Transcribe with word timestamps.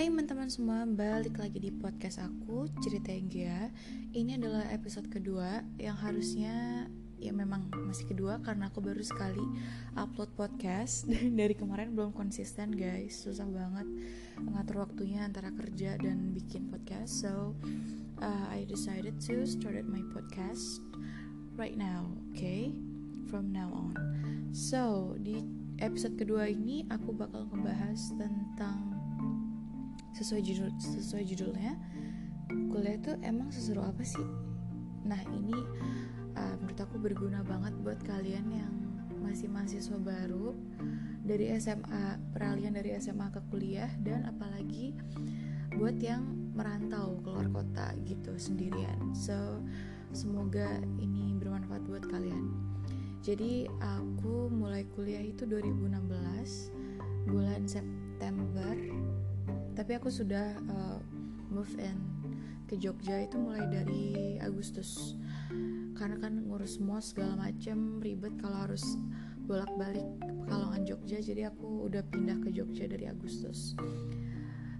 Hai 0.00 0.08
teman-teman 0.08 0.48
semua, 0.48 0.88
balik 0.88 1.36
lagi 1.36 1.60
di 1.60 1.68
podcast 1.68 2.24
aku, 2.24 2.64
Cerita 2.80 3.12
Gia 3.28 3.68
Ini 4.16 4.40
adalah 4.40 4.64
episode 4.72 5.12
kedua 5.12 5.60
yang 5.76 5.92
harusnya 5.92 6.88
ya 7.20 7.36
memang 7.36 7.68
masih 7.84 8.08
kedua 8.08 8.40
karena 8.40 8.72
aku 8.72 8.80
baru 8.80 9.04
sekali 9.04 9.44
upload 10.00 10.32
podcast. 10.40 11.04
Dari 11.44 11.52
kemarin 11.52 11.92
belum 11.92 12.16
konsisten 12.16 12.72
guys, 12.72 13.12
susah 13.12 13.44
banget 13.44 13.84
ngatur 14.40 14.88
waktunya 14.88 15.20
antara 15.20 15.52
kerja 15.52 16.00
dan 16.00 16.32
bikin 16.32 16.72
podcast. 16.72 17.20
So, 17.20 17.52
uh, 18.24 18.48
I 18.48 18.64
decided 18.64 19.20
to 19.28 19.44
start 19.44 19.84
my 19.84 20.00
podcast 20.16 20.80
right 21.60 21.76
now, 21.76 22.08
okay? 22.32 22.72
From 23.28 23.52
now 23.52 23.68
on. 23.68 24.00
So, 24.56 25.12
di 25.20 25.44
episode 25.76 26.16
kedua 26.16 26.48
ini 26.48 26.88
aku 26.88 27.12
bakal 27.12 27.52
ngebahas 27.52 28.16
tentang 28.16 28.99
sesuai 30.16 30.42
judul 30.42 30.68
sesuai 30.78 31.24
judulnya 31.24 31.74
kuliah 32.50 32.96
itu 32.98 33.12
emang 33.22 33.50
seseru 33.54 33.82
apa 33.82 34.02
sih? 34.02 34.26
Nah 35.06 35.20
ini 35.30 35.54
uh, 36.34 36.54
menurut 36.58 36.80
aku 36.80 36.96
berguna 36.98 37.40
banget 37.46 37.74
buat 37.82 38.00
kalian 38.02 38.46
yang 38.50 38.72
masih 39.20 39.46
mahasiswa 39.46 39.98
baru 40.00 40.56
dari 41.22 41.52
SMA 41.60 42.18
peralihan 42.34 42.74
dari 42.74 42.96
SMA 42.98 43.30
ke 43.30 43.40
kuliah 43.52 43.90
dan 44.02 44.26
apalagi 44.26 44.96
buat 45.78 45.94
yang 46.02 46.26
merantau 46.56 47.22
keluar 47.22 47.46
kota 47.52 47.94
gitu 48.02 48.34
sendirian. 48.34 49.14
So 49.14 49.62
semoga 50.10 50.82
ini 50.98 51.38
bermanfaat 51.38 51.86
buat 51.86 52.04
kalian. 52.10 52.50
Jadi 53.20 53.68
aku 53.78 54.48
mulai 54.48 54.88
kuliah 54.96 55.22
itu 55.22 55.44
2016 55.44 57.30
bulan 57.30 57.62
September 57.68 58.74
tapi 59.80 59.96
aku 59.96 60.12
sudah 60.12 60.60
uh, 60.68 61.00
move 61.48 61.72
in 61.80 61.96
ke 62.68 62.76
Jogja 62.76 63.24
itu 63.24 63.40
mulai 63.40 63.64
dari 63.64 64.36
Agustus. 64.36 65.16
Karena 65.96 66.20
kan 66.20 66.44
ngurus 66.44 66.76
mos 66.76 67.16
segala 67.16 67.48
macem 67.48 67.96
ribet 67.96 68.36
kalau 68.44 68.68
harus 68.68 68.84
bolak-balik 69.48 70.04
Pekalongan 70.44 70.84
Jogja 70.84 71.24
jadi 71.24 71.48
aku 71.48 71.88
udah 71.88 72.04
pindah 72.12 72.36
ke 72.44 72.52
Jogja 72.52 72.92
dari 72.92 73.08
Agustus. 73.08 73.72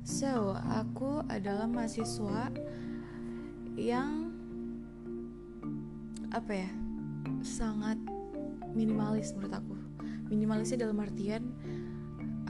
So 0.05 0.53
aku 0.53 1.25
adalah 1.33 1.65
mahasiswa 1.65 2.53
yang 3.81 4.37
apa 6.29 6.53
ya 6.53 6.71
sangat 7.41 7.97
minimalis 8.77 9.33
menurut 9.33 9.65
aku. 9.65 9.75
Minimalisnya 10.29 10.85
dalam 10.85 11.01
artian 11.01 11.50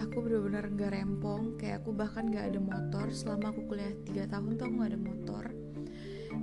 aku 0.01 0.25
bener-bener 0.25 0.65
nggak 0.73 0.91
rempong 0.97 1.61
kayak 1.61 1.85
aku 1.85 1.93
bahkan 1.93 2.33
nggak 2.33 2.57
ada 2.57 2.61
motor 2.61 3.07
selama 3.13 3.53
aku 3.53 3.69
kuliah 3.69 3.93
3 4.09 4.33
tahun 4.33 4.57
tuh 4.57 4.65
aku 4.65 4.75
nggak 4.81 4.91
ada 4.97 5.01
motor. 5.01 5.45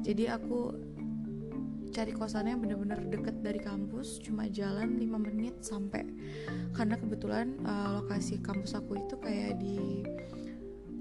Jadi 0.06 0.24
aku 0.30 0.60
cari 1.90 2.14
kosannya 2.14 2.54
bener-bener 2.62 3.10
deket 3.10 3.42
dari 3.42 3.58
kampus 3.58 4.22
cuma 4.22 4.46
jalan 4.46 5.02
5 5.02 5.28
menit 5.34 5.56
sampai 5.66 6.06
karena 6.78 6.94
kebetulan 7.02 7.58
uh, 7.66 7.98
lokasi 8.04 8.38
kampus 8.38 8.78
aku 8.78 9.02
itu 9.02 9.18
kayak 9.18 9.58
di 9.58 10.06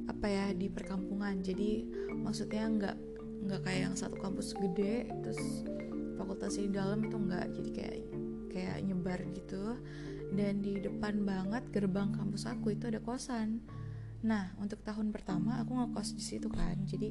apa 0.09 0.27
ya 0.27 0.47
di 0.57 0.73
perkampungan. 0.73 1.45
Jadi 1.45 1.85
maksudnya 2.17 2.65
nggak 2.65 2.97
nggak 3.47 3.61
kayak 3.69 3.81
yang 3.93 3.95
satu 3.95 4.17
kampus 4.17 4.57
gede 4.57 5.05
terus 5.21 5.69
fakultasnya 6.17 6.73
di 6.73 6.73
dalam 6.73 7.05
itu 7.05 7.17
nggak. 7.21 7.47
Jadi 7.53 7.71
kayak 7.77 7.97
kayak 8.49 8.77
nyebar 8.89 9.21
gitu 9.37 9.77
dan 10.37 10.61
di 10.61 10.77
depan 10.79 11.25
banget 11.25 11.65
gerbang 11.73 12.13
kampus 12.13 12.45
aku 12.45 12.77
itu 12.77 12.87
ada 12.93 13.01
kosan. 13.01 13.65
Nah 14.21 14.53
untuk 14.61 14.85
tahun 14.85 15.11
pertama 15.11 15.59
aku 15.65 15.73
ngekos 15.73 16.13
di 16.13 16.23
situ 16.23 16.53
kan. 16.53 16.77
Jadi 16.85 17.11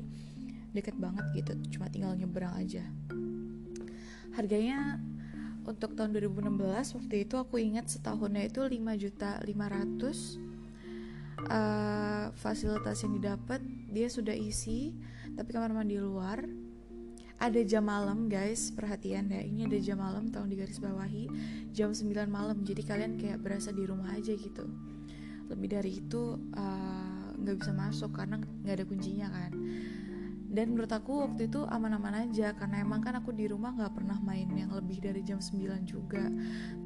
deket 0.72 0.96
banget 1.02 1.26
gitu 1.34 1.58
cuma 1.76 1.90
tinggal 1.90 2.14
nyebrang 2.14 2.54
aja. 2.54 2.86
Harganya 4.38 5.02
untuk 5.66 5.98
tahun 5.98 6.14
2016 6.14 6.62
waktu 7.02 7.16
itu 7.26 7.36
aku 7.42 7.58
ingat 7.58 7.90
setahunnya 7.90 8.46
itu 8.46 8.62
5 8.62 9.02
juta 9.02 9.42
500 9.42 10.38
uh, 11.50 12.30
fasilitas 12.38 13.02
yang 13.02 13.18
didapat 13.18 13.66
dia 13.90 14.06
sudah 14.06 14.38
isi 14.38 14.94
tapi 15.34 15.58
kamar 15.58 15.74
mandi 15.74 15.98
luar 15.98 16.46
ada 17.40 17.62
jam 17.68 17.84
malam 17.86 18.32
guys. 18.32 18.72
Perhatian 18.72 19.28
ya. 19.32 19.42
Ini 19.44 19.68
ada 19.68 19.80
jam 19.80 20.00
malam 20.00 20.32
tolong 20.32 20.52
digaris 20.52 20.80
bawahi 20.80 21.28
jam 21.76 21.92
9 21.92 22.12
malam. 22.32 22.64
Jadi 22.64 22.82
kalian 22.84 23.20
kayak 23.20 23.44
berasa 23.44 23.76
di 23.76 23.84
rumah 23.84 24.16
aja 24.16 24.32
gitu. 24.32 24.66
Lebih 25.52 25.68
dari 25.78 25.92
itu 26.02 26.40
eh, 26.56 27.32
nggak 27.38 27.56
uh, 27.56 27.60
bisa 27.60 27.74
masuk 27.76 28.16
karena 28.16 28.42
nggak 28.42 28.76
ada 28.82 28.86
kuncinya 28.88 29.28
kan. 29.30 29.52
Dan 30.46 30.72
menurut 30.72 30.88
aku 30.96 31.28
waktu 31.28 31.52
itu 31.52 31.68
aman-aman 31.68 32.32
aja. 32.32 32.56
Karena 32.56 32.80
emang 32.80 33.04
kan 33.04 33.20
aku 33.20 33.36
di 33.36 33.52
rumah 33.52 33.76
nggak 33.76 33.92
pernah 33.92 34.16
main 34.24 34.48
yang 34.56 34.72
lebih 34.72 35.04
dari 35.04 35.20
jam 35.22 35.44
9 35.44 35.84
juga. 35.84 36.32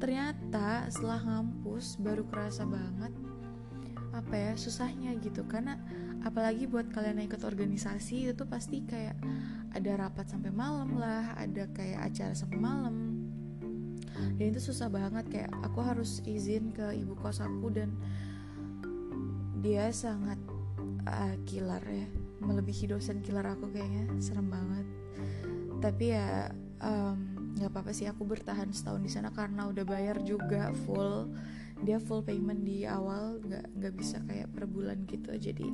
Ternyata 0.02 0.90
setelah 0.90 1.22
ngampus 1.22 1.94
baru 2.02 2.26
kerasa 2.26 2.66
banget 2.66 3.14
apa 4.10 4.34
ya 4.34 4.52
susahnya 4.58 5.14
gitu. 5.22 5.46
Karena 5.46 5.78
apalagi 6.20 6.68
buat 6.68 6.92
kalian 6.92 7.20
yang 7.20 7.28
ikut 7.32 7.44
organisasi 7.44 8.32
itu 8.32 8.44
pasti 8.44 8.84
kayak 8.84 9.16
ada 9.72 9.90
rapat 9.96 10.26
sampai 10.28 10.52
malam 10.52 10.98
lah 10.98 11.32
ada 11.38 11.64
kayak 11.72 12.12
acara 12.12 12.34
sampai 12.36 12.58
malam. 12.60 12.96
Dan 14.36 14.52
itu 14.52 14.60
susah 14.60 14.92
banget 14.92 15.24
kayak 15.32 15.52
aku 15.64 15.80
harus 15.80 16.20
izin 16.28 16.72
ke 16.76 16.92
ibu 16.96 17.16
kos 17.16 17.40
aku 17.40 17.72
dan 17.72 17.96
dia 19.60 19.88
sangat 19.92 20.36
uh, 21.08 21.36
killer 21.48 21.80
ya. 21.84 22.08
Melebihi 22.40 22.92
dosen 22.92 23.20
killer 23.20 23.44
aku 23.44 23.68
kayaknya 23.72 24.08
serem 24.20 24.48
banget. 24.48 24.86
Tapi 25.80 26.04
ya 26.12 26.52
nggak 27.56 27.68
um, 27.68 27.72
apa-apa 27.72 27.92
sih 27.92 28.08
aku 28.08 28.24
bertahan 28.24 28.72
setahun 28.72 29.00
di 29.04 29.12
sana 29.12 29.32
karena 29.32 29.68
udah 29.68 29.84
bayar 29.84 30.20
juga 30.24 30.72
full 30.84 31.32
dia 31.80 31.96
full 31.96 32.20
payment 32.20 32.64
di 32.64 32.84
awal 32.84 33.40
nggak 33.40 33.66
nggak 33.76 33.94
bisa 33.96 34.20
kayak 34.28 34.52
per 34.52 34.68
bulan 34.68 35.04
gitu. 35.08 35.32
Jadi 35.36 35.68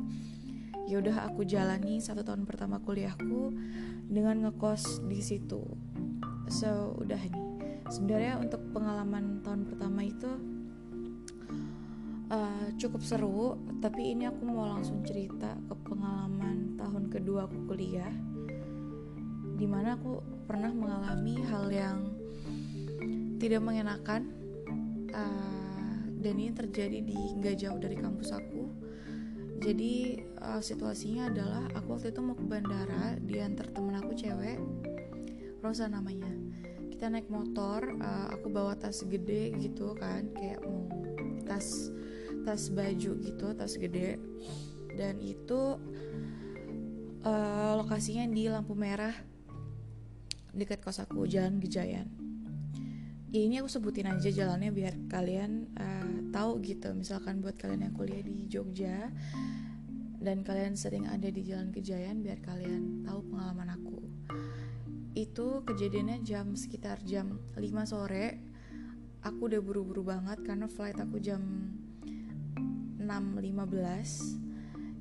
ya 0.87 1.03
udah 1.03 1.27
aku 1.27 1.43
jalani 1.43 1.99
satu 1.99 2.23
tahun 2.23 2.47
pertama 2.47 2.79
kuliahku 2.79 3.55
dengan 4.07 4.47
ngekos 4.47 5.03
di 5.07 5.19
situ. 5.19 5.63
So 6.47 6.95
udah 7.03 7.19
nih. 7.19 7.47
Sebenarnya 7.87 8.43
untuk 8.43 8.59
pengalaman 8.75 9.47
tahun 9.47 9.71
pertama 9.71 10.03
itu 10.03 10.31
uh, 12.31 12.69
cukup 12.79 13.03
seru 13.03 13.59
tapi 13.79 14.15
ini 14.15 14.27
aku 14.27 14.43
mau 14.47 14.67
langsung 14.67 15.03
cerita 15.07 15.55
ke 15.55 15.75
pengalaman 15.87 16.75
tahun 16.75 17.11
kedua 17.11 17.47
aku 17.47 17.71
kuliah 17.71 18.11
di 19.57 19.65
mana 19.65 19.97
aku 19.97 20.21
pernah 20.45 20.69
mengalami 20.69 21.41
hal 21.49 21.67
yang 21.73 21.99
tidak 23.41 23.63
mengenakan 23.65 24.23
uh, 25.15 25.66
dan 26.27 26.43
ini 26.43 26.51
terjadi 26.51 26.99
di 27.07 27.39
nggak 27.39 27.55
jauh 27.55 27.79
dari 27.79 27.95
kampus 27.95 28.35
aku. 28.35 28.67
Jadi 29.63 30.19
uh, 30.43 30.59
situasinya 30.59 31.31
adalah 31.31 31.71
aku 31.71 31.95
waktu 31.95 32.11
itu 32.11 32.19
mau 32.19 32.35
ke 32.35 32.43
bandara 32.43 33.15
diantar 33.23 33.71
temen 33.71 33.95
aku 33.95 34.11
cewek 34.19 34.59
Rosa 35.63 35.87
namanya. 35.87 36.27
Kita 36.91 37.07
naik 37.15 37.31
motor 37.31 37.95
uh, 38.03 38.27
aku 38.35 38.51
bawa 38.51 38.75
tas 38.75 39.07
gede 39.07 39.55
gitu 39.55 39.95
kan 39.95 40.27
kayak 40.35 40.67
mau 40.67 40.91
tas 41.47 41.95
tas 42.43 42.75
baju 42.75 43.23
gitu 43.23 43.47
tas 43.55 43.79
gede. 43.79 44.19
Dan 44.99 45.23
itu 45.23 45.79
uh, 47.23 47.73
lokasinya 47.79 48.27
di 48.27 48.51
lampu 48.51 48.75
merah 48.75 49.15
dekat 50.51 50.83
kos 50.83 50.99
aku 50.99 51.31
jalan 51.31 51.63
Gejayan 51.63 52.26
ya 53.37 53.43
ini 53.45 53.61
aku 53.61 53.69
sebutin 53.69 54.09
aja 54.09 54.33
jalannya 54.33 54.73
biar 54.73 54.97
kalian 55.13 55.69
uh, 55.77 56.33
tahu 56.33 56.65
gitu. 56.65 56.97
Misalkan 56.97 57.45
buat 57.45 57.61
kalian 57.61 57.85
yang 57.85 57.93
kuliah 57.93 58.25
di 58.25 58.49
Jogja 58.49 59.13
dan 60.17 60.41
kalian 60.41 60.73
sering 60.73 61.05
ada 61.05 61.29
di 61.29 61.45
Jalan 61.45 61.69
Kejayan 61.69 62.25
biar 62.25 62.41
kalian 62.41 63.05
tahu 63.05 63.21
pengalaman 63.29 63.77
aku. 63.77 64.01
Itu 65.13 65.61
kejadiannya 65.69 66.25
jam 66.25 66.57
sekitar 66.57 67.05
jam 67.05 67.37
5 67.53 67.61
sore. 67.85 68.41
Aku 69.21 69.53
udah 69.53 69.61
buru-buru 69.61 70.01
banget 70.01 70.41
karena 70.41 70.65
flight 70.65 70.97
aku 70.97 71.21
jam 71.21 71.43
6.15 72.97 74.47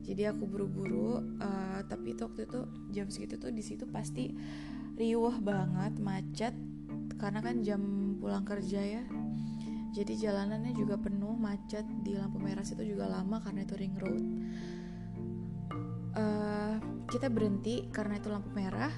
jadi 0.06 0.30
aku 0.30 0.46
buru-buru 0.46 1.18
uh, 1.42 1.81
tapi 1.90 2.14
itu 2.14 2.22
waktu 2.22 2.46
itu 2.46 2.62
jam 2.94 3.10
segitu 3.10 3.42
tuh 3.42 3.50
di 3.50 3.66
situ 3.66 3.90
pasti 3.90 4.30
riuh 4.96 5.42
banget 5.42 5.98
macet 5.98 6.54
karena 7.25 7.42
kan 7.42 7.66
jam 7.66 7.81
pulang 8.22 8.45
kerja 8.45 8.86
ya. 8.86 9.04
Jadi 9.98 10.13
jalanannya 10.13 10.77
juga 10.77 10.94
penuh 11.01 11.33
macet. 11.33 11.81
Di 12.06 12.13
lampu 12.13 12.38
merah 12.38 12.62
situ 12.62 12.86
juga 12.86 13.10
lama 13.10 13.42
karena 13.42 13.66
itu 13.66 13.74
ring 13.74 13.98
road. 13.98 14.24
Uh, 16.13 16.77
kita 17.10 17.33
berhenti 17.33 17.89
karena 17.89 18.22
itu 18.22 18.30
lampu 18.30 18.54
merah. 18.54 18.94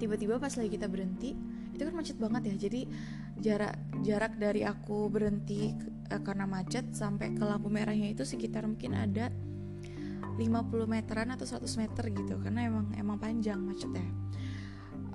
Tiba-tiba 0.00 0.40
pas 0.40 0.56
lagi 0.56 0.72
kita 0.72 0.88
berhenti 0.88 1.36
itu 1.76 1.82
kan 1.84 1.92
macet 1.92 2.16
banget 2.16 2.42
ya. 2.48 2.54
Jadi 2.56 2.88
jarak 3.36 3.76
jarak 4.00 4.40
dari 4.40 4.64
aku 4.64 5.12
berhenti 5.12 5.76
uh, 6.08 6.24
karena 6.24 6.48
macet 6.48 6.96
sampai 6.96 7.36
ke 7.36 7.44
lampu 7.44 7.68
merahnya 7.68 8.08
itu 8.08 8.24
sekitar 8.24 8.64
mungkin 8.64 8.96
ada 8.96 9.28
5 9.28 10.40
50 10.40 10.88
meteran 10.88 11.36
atau 11.36 11.44
100 11.44 11.68
meter 11.84 12.04
gitu. 12.16 12.40
Karena 12.40 12.64
emang 12.64 12.96
emang 12.96 13.20
panjang 13.20 13.60
macetnya 13.60 14.08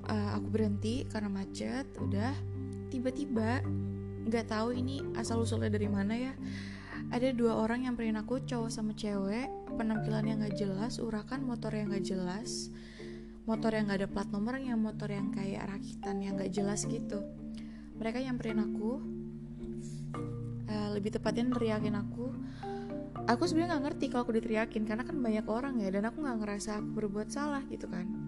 uh, 0.10 0.38
aku 0.38 0.48
berhenti 0.50 1.06
karena 1.10 1.30
macet 1.30 1.86
udah. 1.98 2.34
Tiba-tiba 2.90 3.62
nggak 4.26 4.50
tahu 4.50 4.74
ini 4.74 5.02
asal 5.18 5.42
usulnya 5.42 5.70
dari 5.70 5.90
mana 5.90 6.14
ya. 6.14 6.34
Ada 7.14 7.36
dua 7.36 7.62
orang 7.62 7.86
yang 7.86 7.96
aku 8.18 8.42
cowok 8.46 8.72
sama 8.72 8.96
cewek. 8.98 9.50
Penampilannya 9.76 10.42
nggak 10.42 10.56
jelas 10.58 10.98
urakan 10.98 11.46
motor 11.46 11.74
yang 11.76 11.92
nggak 11.92 12.06
jelas. 12.06 12.74
Motor 13.46 13.78
yang 13.78 13.86
nggak 13.92 14.00
ada 14.06 14.10
plat 14.10 14.30
nomornya 14.34 14.74
motor 14.74 15.14
yang 15.14 15.30
kayak 15.30 15.70
rakitan 15.70 16.18
yang 16.24 16.34
nggak 16.34 16.50
jelas 16.50 16.88
gitu. 16.90 17.22
Mereka 18.02 18.26
nyamperin 18.26 18.62
aku. 18.64 18.92
Uh, 20.66 20.90
lebih 20.98 21.14
tepatnya 21.14 21.54
neriakin 21.54 21.94
aku. 21.94 22.34
Aku 23.30 23.46
sebenarnya 23.46 23.78
nggak 23.78 23.86
ngerti 23.90 24.06
kalau 24.10 24.26
aku 24.26 24.34
diteriakin 24.38 24.84
karena 24.86 25.06
kan 25.06 25.18
banyak 25.18 25.46
orang 25.46 25.78
ya 25.82 25.94
dan 25.94 26.10
aku 26.10 26.26
nggak 26.26 26.38
ngerasa 26.42 26.82
aku 26.82 26.90
berbuat 26.94 27.30
salah 27.34 27.62
gitu 27.70 27.90
kan 27.90 28.25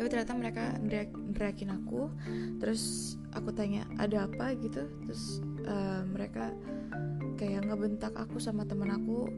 tapi 0.00 0.08
ternyata 0.08 0.32
mereka 0.32 0.64
neriakin 0.80 1.76
aku. 1.76 2.08
Terus 2.56 3.14
aku 3.36 3.52
tanya 3.52 3.84
ada 4.00 4.24
apa? 4.24 4.56
gitu. 4.56 4.88
Terus 5.04 5.44
uh, 5.68 6.08
mereka 6.08 6.56
kayak 7.36 7.68
ngebentak 7.68 8.16
aku 8.16 8.40
sama 8.40 8.64
temen 8.64 8.88
aku 8.88 9.28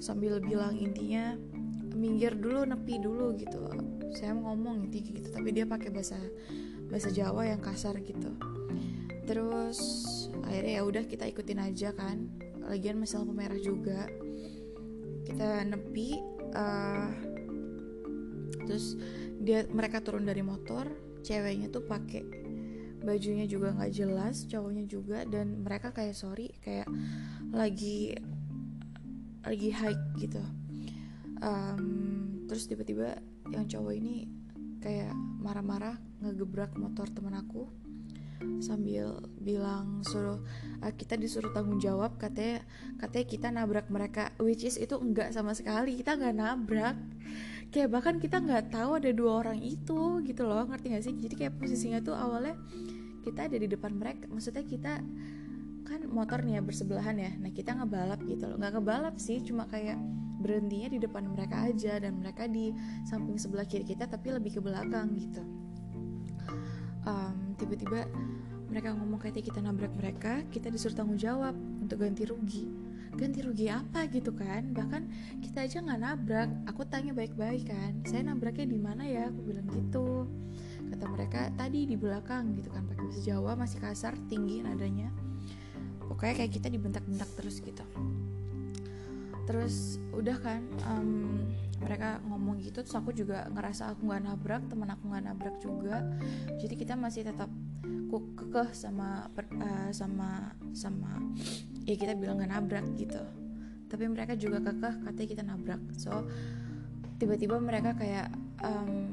sambil 0.00 0.40
bilang 0.40 0.80
intinya 0.80 1.36
minggir 1.92 2.32
dulu 2.32 2.64
nepi 2.64 3.04
dulu 3.04 3.36
gitu. 3.36 3.68
Saya 4.16 4.32
ngomong 4.32 4.88
inti 4.88 5.04
gitu 5.12 5.28
tapi 5.28 5.52
dia 5.52 5.68
pakai 5.68 5.92
bahasa 5.92 6.16
bahasa 6.88 7.12
Jawa 7.12 7.52
yang 7.52 7.60
kasar 7.60 8.00
gitu. 8.00 8.32
Terus 9.28 9.76
akhirnya 10.40 10.80
ya 10.80 10.82
udah 10.88 11.04
kita 11.04 11.28
ikutin 11.28 11.68
aja 11.68 11.92
kan. 11.92 12.32
Lagian 12.64 12.96
masih 12.96 13.20
lampu 13.20 13.36
merah 13.36 13.60
juga. 13.60 14.08
Kita 15.28 15.68
nepi 15.68 16.16
uh, 16.56 17.12
terus 18.64 18.96
dia 19.42 19.66
mereka 19.66 19.98
turun 19.98 20.22
dari 20.22 20.40
motor 20.40 20.86
ceweknya 21.26 21.68
tuh 21.68 21.82
pakai 21.82 22.22
bajunya 23.02 23.50
juga 23.50 23.74
nggak 23.74 23.92
jelas 23.92 24.46
cowoknya 24.46 24.86
juga 24.86 25.26
dan 25.26 25.66
mereka 25.66 25.90
kayak 25.90 26.14
sorry 26.14 26.54
kayak 26.62 26.86
lagi 27.50 28.14
lagi 29.42 29.74
hike 29.74 30.06
gitu. 30.22 30.42
Um, 31.42 32.46
terus 32.46 32.70
tiba-tiba 32.70 33.18
yang 33.50 33.66
cowok 33.66 33.92
ini 33.98 34.30
kayak 34.78 35.10
marah-marah 35.42 35.98
ngegebrak 36.22 36.78
motor 36.78 37.10
temen 37.10 37.34
aku 37.34 37.66
sambil 38.58 39.22
bilang 39.38 40.02
suruh 40.02 40.42
uh, 40.82 40.92
kita 40.94 41.14
disuruh 41.18 41.54
tanggung 41.54 41.78
jawab 41.78 42.18
katanya 42.18 42.62
katanya 42.98 43.26
kita 43.26 43.48
nabrak 43.54 43.86
mereka 43.90 44.34
which 44.42 44.66
is 44.66 44.78
itu 44.78 44.98
enggak 44.98 45.30
sama 45.30 45.54
sekali 45.54 45.98
kita 45.98 46.18
nggak 46.18 46.34
nabrak 46.34 46.98
kayak 47.72 47.88
bahkan 47.88 48.20
kita 48.20 48.36
nggak 48.38 48.68
tahu 48.68 49.00
ada 49.00 49.10
dua 49.16 49.40
orang 49.40 49.58
itu 49.64 50.20
gitu 50.28 50.44
loh 50.44 50.68
ngerti 50.68 50.86
gak 50.92 51.04
sih? 51.08 51.14
Jadi 51.16 51.34
kayak 51.34 51.56
posisinya 51.56 52.04
tuh 52.04 52.12
awalnya 52.12 52.54
kita 53.24 53.48
ada 53.48 53.56
di 53.56 53.66
depan 53.66 53.96
mereka 53.96 54.28
maksudnya 54.28 54.60
kita 54.60 55.00
kan 55.82 56.00
motor 56.06 56.44
nih 56.44 56.58
ya 56.58 56.62
bersebelahan 56.62 57.16
ya 57.18 57.32
nah 57.40 57.50
kita 57.50 57.72
ngebalap 57.72 58.20
gitu 58.28 58.44
loh. 58.44 58.56
Nggak 58.60 58.72
ngebalap 58.78 59.16
sih 59.16 59.40
cuma 59.40 59.64
kayak 59.72 59.96
berhentinya 60.42 60.92
di 60.92 60.98
depan 61.00 61.24
mereka 61.32 61.64
aja 61.64 61.96
dan 61.96 62.20
mereka 62.20 62.44
di 62.44 62.76
samping 63.08 63.40
sebelah 63.40 63.64
kiri 63.64 63.88
kita 63.88 64.04
tapi 64.04 64.36
lebih 64.36 64.58
ke 64.58 64.60
belakang 64.60 65.16
gitu. 65.16 65.42
Um, 67.02 67.56
tiba-tiba 67.58 68.06
mereka 68.68 68.94
ngomong 68.94 69.18
kayak 69.20 69.42
kita 69.42 69.60
nabrak 69.64 69.90
mereka 69.96 70.44
kita 70.52 70.68
disuruh 70.68 70.96
tanggung 70.96 71.18
jawab 71.18 71.56
untuk 71.80 72.00
ganti 72.00 72.24
rugi 72.24 72.81
ganti 73.12 73.44
rugi 73.44 73.68
apa 73.68 74.08
gitu 74.08 74.32
kan? 74.32 74.72
Bahkan 74.72 75.02
kita 75.44 75.68
aja 75.68 75.78
nggak 75.84 76.00
nabrak. 76.00 76.50
Aku 76.68 76.82
tanya 76.88 77.12
baik-baik 77.12 77.68
kan 77.68 77.92
saya 78.08 78.24
nabraknya 78.26 78.66
di 78.68 78.78
mana 78.80 79.04
ya? 79.04 79.28
Aku 79.28 79.40
bilang 79.44 79.66
gitu. 79.68 80.26
Kata 80.92 81.04
mereka 81.08 81.40
tadi 81.56 81.88
di 81.88 81.96
belakang 81.96 82.56
gitu 82.56 82.68
kan 82.68 82.84
pakai 82.84 83.02
bahasa 83.08 83.20
Jawa 83.24 83.52
masih 83.56 83.78
kasar 83.80 84.14
tinggi 84.28 84.60
nadanya. 84.64 85.08
Pokoknya 86.04 86.44
kayak 86.44 86.52
kita 86.52 86.68
dibentak-bentak 86.68 87.30
terus 87.36 87.60
gitu. 87.64 87.84
Terus 89.42 89.98
udah 90.14 90.36
kan 90.38 90.62
um, 90.86 91.50
mereka 91.82 92.22
ngomong 92.30 92.62
gitu 92.62 92.78
terus 92.84 92.94
aku 92.94 93.10
juga 93.10 93.50
ngerasa 93.50 93.90
aku 93.90 94.06
nggak 94.06 94.22
nabrak 94.22 94.62
teman 94.70 94.90
aku 94.92 95.04
nggak 95.10 95.24
nabrak 95.24 95.56
juga. 95.58 96.04
Jadi 96.60 96.74
kita 96.78 96.94
masih 96.94 97.26
tetap 97.26 97.50
kekeh 98.12 98.76
sama 98.76 99.24
uh, 99.32 99.88
sama 99.88 100.52
sama 100.76 101.16
ya 101.86 101.94
kita 101.98 102.14
bilang 102.14 102.38
nggak 102.38 102.52
nabrak 102.52 102.86
gitu. 102.98 103.22
Tapi 103.90 104.04
mereka 104.08 104.32
juga 104.38 104.62
kekeh 104.64 104.94
katanya 105.04 105.28
kita 105.28 105.42
nabrak. 105.44 105.82
So 105.98 106.24
tiba-tiba 107.20 107.60
mereka 107.62 107.94
kayak 107.94 108.32
um, 108.64 109.12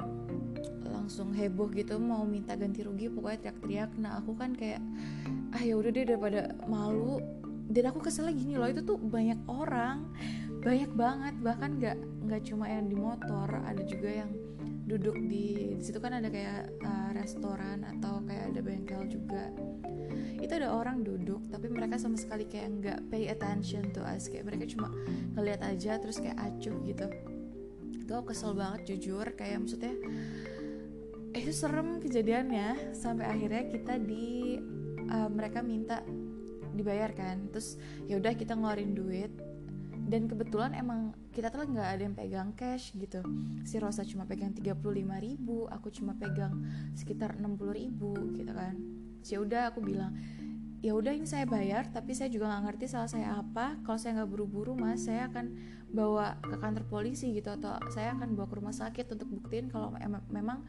langsung 0.90 1.34
heboh 1.34 1.70
gitu 1.74 1.98
mau 1.98 2.26
minta 2.26 2.54
ganti 2.54 2.86
rugi 2.86 3.10
pokoknya 3.10 3.50
teriak-teriak. 3.50 3.92
Nah 3.98 4.22
aku 4.22 4.38
kan 4.38 4.54
kayak 4.56 4.82
ah 5.54 5.62
ya 5.62 5.76
udah 5.78 5.90
deh 5.92 6.06
daripada 6.06 6.54
malu. 6.70 7.22
Dan 7.70 7.94
aku 7.94 8.02
kesel 8.02 8.34
gini 8.34 8.58
loh 8.58 8.66
itu 8.66 8.82
tuh 8.82 8.98
banyak 8.98 9.38
orang 9.46 10.10
banyak 10.66 10.90
banget. 10.98 11.36
Bahkan 11.38 11.70
nggak 11.78 11.98
nggak 12.26 12.42
cuma 12.50 12.66
yang 12.66 12.90
di 12.90 12.98
motor 12.98 13.46
ada 13.46 13.84
juga 13.86 14.10
yang 14.26 14.32
duduk 14.90 15.22
di 15.30 15.78
situ 15.78 16.02
kan 16.02 16.18
ada 16.18 16.34
kayak 16.34 16.82
uh, 16.82 17.14
restoran 17.14 17.86
atau 17.86 18.26
kayak 18.26 18.50
ada 18.50 18.60
bengkel 18.66 19.06
juga. 19.06 19.54
Itu 20.42 20.58
ada 20.58 20.74
orang 20.74 21.06
duduk 21.06 21.46
tapi 21.54 21.70
mereka 21.70 22.02
sama 22.02 22.18
sekali 22.18 22.50
kayak 22.50 22.68
nggak 22.82 23.00
pay 23.14 23.30
attention 23.30 23.94
to 23.94 24.02
us. 24.02 24.26
Kayak 24.26 24.50
mereka 24.50 24.66
cuma 24.74 24.90
ngeliat 25.38 25.62
aja 25.62 26.02
terus 26.02 26.18
kayak 26.18 26.42
acuh 26.42 26.74
gitu. 26.90 27.06
Itu 28.02 28.12
aku 28.18 28.34
kesel 28.34 28.58
banget 28.58 28.98
jujur. 28.98 29.30
Kayak 29.38 29.62
maksudnya 29.62 29.94
eh, 31.38 31.42
itu 31.46 31.54
serem 31.54 32.02
kejadiannya. 32.02 32.98
Sampai 32.98 33.30
akhirnya 33.30 33.70
kita 33.70 34.02
di 34.02 34.58
uh, 35.06 35.30
mereka 35.30 35.62
minta 35.62 36.02
dibayar 36.74 37.14
kan. 37.14 37.46
Terus 37.54 37.78
ya 38.10 38.18
udah 38.18 38.34
kita 38.34 38.58
ngeluarin 38.58 38.98
duit 38.98 39.30
dan 40.10 40.26
kebetulan 40.26 40.74
emang 40.74 41.14
kita 41.30 41.54
tuh 41.54 41.70
nggak 41.70 41.90
ada 41.94 42.02
yang 42.02 42.16
pegang 42.18 42.52
cash 42.58 42.98
gitu. 42.98 43.22
Si 43.62 43.78
Rosa 43.78 44.02
cuma 44.02 44.26
pegang 44.26 44.50
35 44.58 44.82
ribu 45.22 45.70
aku 45.70 45.94
cuma 45.94 46.18
pegang 46.18 46.66
sekitar 46.98 47.38
60 47.38 47.46
ribu 47.78 48.18
gitu 48.34 48.50
kan. 48.50 48.74
Ya 49.22 49.38
udah 49.38 49.70
aku 49.70 49.86
bilang 49.86 50.18
ya 50.82 50.96
udah 50.98 51.12
ini 51.14 51.28
saya 51.30 51.44
bayar 51.46 51.92
tapi 51.94 52.18
saya 52.18 52.34
juga 52.34 52.50
nggak 52.50 52.64
ngerti 52.66 52.86
salah 52.90 53.06
saya 53.06 53.38
apa. 53.38 53.78
Kalau 53.86 54.02
saya 54.02 54.18
nggak 54.18 54.30
buru-buru 54.34 54.74
mas 54.74 55.06
saya 55.06 55.30
akan 55.30 55.54
bawa 55.94 56.42
ke 56.42 56.58
kantor 56.58 56.90
polisi 56.90 57.30
gitu 57.38 57.54
atau 57.54 57.78
saya 57.94 58.18
akan 58.18 58.34
bawa 58.34 58.50
ke 58.50 58.56
rumah 58.58 58.74
sakit 58.74 59.06
untuk 59.14 59.30
buktiin 59.30 59.70
kalau 59.70 59.94
em 60.02 60.18
memang 60.34 60.66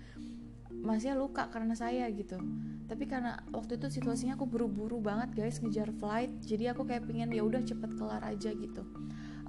masnya 0.85 1.17
luka 1.17 1.49
karena 1.49 1.73
saya 1.73 2.05
gitu. 2.13 2.37
Tapi 2.85 3.09
karena 3.09 3.41
waktu 3.57 3.81
itu 3.81 3.89
situasinya 3.89 4.37
aku 4.37 4.45
buru-buru 4.45 5.01
banget 5.01 5.33
guys 5.33 5.65
ngejar 5.65 5.89
flight 5.97 6.45
jadi 6.45 6.77
aku 6.77 6.85
kayak 6.85 7.09
pengen 7.09 7.33
ya 7.33 7.41
udah 7.41 7.65
cepet 7.65 7.97
kelar 7.97 8.21
aja 8.21 8.53
gitu 8.53 8.85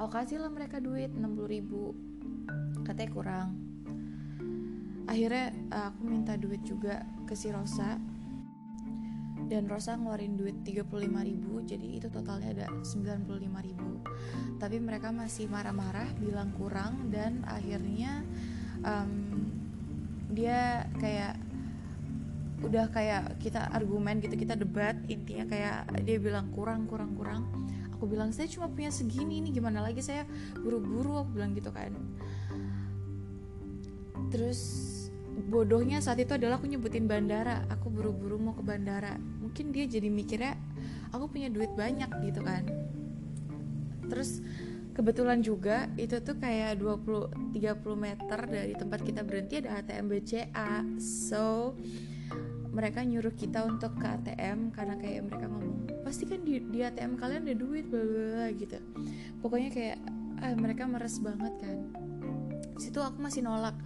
aku 0.02 0.18
kasih 0.18 0.42
lah 0.42 0.50
mereka 0.50 0.82
duit 0.82 1.14
60 1.14 1.46
ribu. 1.46 1.94
Katanya 2.82 3.10
kurang. 3.14 3.50
Akhirnya 5.06 5.54
eh, 5.54 5.86
aku 5.94 6.02
minta 6.10 6.34
duit 6.42 6.66
juga 6.66 7.06
ke 7.30 7.38
si 7.38 7.54
Rosa. 7.54 8.02
Dan 9.46 9.70
Rosa 9.70 10.00
ngeluarin 10.00 10.40
duit 10.40 10.64
35 10.66 10.90
ribu 11.06 11.60
jadi 11.68 12.02
itu 12.02 12.08
totalnya 12.10 12.50
ada 12.50 12.66
95 12.82 13.30
ribu. 13.62 14.02
Tapi 14.58 14.82
mereka 14.82 15.14
masih 15.14 15.46
marah-marah 15.52 16.10
bilang 16.18 16.50
kurang 16.58 17.14
dan 17.14 17.46
akhirnya 17.46 18.26
um, 18.82 19.46
dia 20.32 20.88
kayak 20.98 21.36
udah 22.62 22.88
kayak 22.94 23.42
kita 23.42 23.74
argumen 23.74 24.22
gitu 24.22 24.38
kita 24.38 24.54
debat 24.54 24.94
intinya 25.10 25.50
kayak 25.50 25.90
dia 26.06 26.22
bilang 26.22 26.54
kurang 26.54 26.86
kurang 26.86 27.18
kurang 27.18 27.50
aku 28.02 28.10
bilang 28.18 28.34
saya 28.34 28.50
cuma 28.50 28.66
punya 28.66 28.90
segini 28.90 29.46
ini 29.46 29.54
gimana 29.54 29.86
lagi? 29.86 30.02
Saya 30.02 30.26
buru-buru 30.58 31.22
aku 31.22 31.38
bilang 31.38 31.54
gitu 31.54 31.70
kan. 31.70 31.94
Terus 34.34 34.90
bodohnya 35.54 36.02
saat 36.02 36.18
itu 36.18 36.34
adalah 36.34 36.58
aku 36.58 36.66
nyebutin 36.66 37.06
bandara. 37.06 37.62
Aku 37.70 37.94
buru-buru 37.94 38.42
mau 38.42 38.58
ke 38.58 38.66
bandara. 38.66 39.22
Mungkin 39.22 39.70
dia 39.70 39.86
jadi 39.86 40.10
mikirnya 40.10 40.58
aku 41.14 41.30
punya 41.30 41.54
duit 41.54 41.70
banyak 41.78 42.10
gitu 42.26 42.42
kan. 42.42 42.66
Terus 44.10 44.42
kebetulan 44.98 45.46
juga 45.46 45.86
itu 45.94 46.18
tuh 46.26 46.42
kayak 46.42 46.82
20 46.82 47.54
30 47.54 47.62
meter 48.02 48.40
dari 48.50 48.74
tempat 48.74 49.06
kita 49.06 49.22
berhenti 49.22 49.62
ada 49.62 49.78
ATM 49.78 50.10
BCA 50.10 50.84
so 50.98 51.78
mereka 52.74 53.06
nyuruh 53.06 53.36
kita 53.38 53.62
untuk 53.68 53.94
ke 54.00 54.08
ATM 54.10 54.74
karena 54.74 54.96
kayak 55.00 55.28
mereka 55.28 55.46
ngomong 55.48 55.81
pasti 56.12 56.28
kan 56.28 56.44
di, 56.44 56.60
di 56.60 56.84
ATM 56.84 57.16
kalian 57.16 57.48
ada 57.48 57.56
duit 57.56 57.88
bla 57.88 58.04
bla 58.04 58.52
gitu. 58.52 58.76
Pokoknya 59.40 59.72
kayak 59.72 59.98
ah, 60.44 60.52
mereka 60.60 60.84
meres 60.84 61.24
banget 61.24 61.56
kan. 61.64 61.88
Situ 62.76 63.00
aku 63.00 63.24
masih 63.24 63.48
nolak. 63.48 63.80